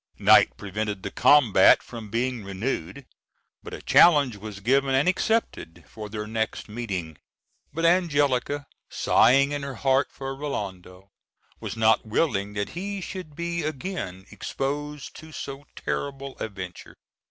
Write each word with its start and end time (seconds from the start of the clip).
Night 0.17 0.57
prevented 0.57 1.03
the 1.03 1.11
combat 1.11 1.83
from 1.83 2.09
being 2.09 2.43
renewed; 2.43 3.05
but 3.61 3.71
a 3.71 3.83
challenge 3.83 4.35
was 4.35 4.59
given 4.59 4.95
and 4.95 5.07
accepted 5.07 5.83
for 5.87 6.09
their 6.09 6.25
next 6.25 6.67
meeting. 6.67 7.19
But 7.71 7.85
Angelica, 7.85 8.65
sighing 8.89 9.51
in 9.51 9.61
her 9.61 9.75
heart 9.75 10.07
for 10.11 10.35
Rinaldo, 10.35 11.11
was 11.59 11.77
not 11.77 12.03
willing 12.03 12.53
that 12.53 12.69
he 12.69 12.99
should 12.99 13.35
be 13.35 13.61
again 13.61 14.25
exposed 14.31 15.15
to 15.17 15.31
so 15.31 15.65
terrible 15.75 16.35
a 16.39 16.49
venture. 16.49 16.95